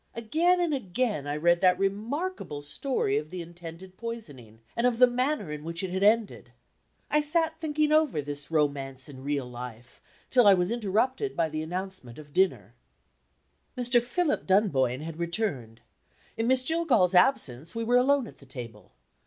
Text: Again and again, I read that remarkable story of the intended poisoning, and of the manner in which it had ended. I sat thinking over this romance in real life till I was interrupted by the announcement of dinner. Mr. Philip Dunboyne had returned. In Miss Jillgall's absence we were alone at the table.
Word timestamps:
Again 0.15 0.59
and 0.59 0.73
again, 0.73 1.27
I 1.27 1.37
read 1.37 1.61
that 1.61 1.77
remarkable 1.77 2.63
story 2.63 3.17
of 3.19 3.29
the 3.29 3.43
intended 3.43 3.97
poisoning, 3.97 4.61
and 4.75 4.87
of 4.87 4.97
the 4.97 5.05
manner 5.05 5.51
in 5.51 5.63
which 5.63 5.83
it 5.83 5.91
had 5.91 6.01
ended. 6.01 6.51
I 7.11 7.21
sat 7.21 7.59
thinking 7.59 7.91
over 7.91 8.19
this 8.19 8.49
romance 8.49 9.07
in 9.07 9.23
real 9.23 9.45
life 9.47 10.01
till 10.31 10.47
I 10.47 10.55
was 10.55 10.71
interrupted 10.71 11.35
by 11.37 11.49
the 11.49 11.61
announcement 11.61 12.17
of 12.17 12.33
dinner. 12.33 12.73
Mr. 13.77 14.01
Philip 14.01 14.47
Dunboyne 14.47 15.01
had 15.01 15.19
returned. 15.19 15.81
In 16.35 16.47
Miss 16.47 16.63
Jillgall's 16.63 17.13
absence 17.13 17.75
we 17.75 17.83
were 17.83 17.97
alone 17.97 18.25
at 18.25 18.39
the 18.39 18.47
table. 18.47 18.93